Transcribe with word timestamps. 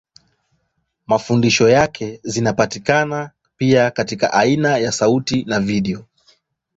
Mafundisho 1.07 1.69
yake 1.69 2.19
zinapatikana 2.23 3.31
pia 3.57 3.91
katika 3.91 4.33
aina 4.33 4.77
ya 4.77 4.91
sauti 4.91 5.43
na 5.43 5.59
video. 5.59 6.05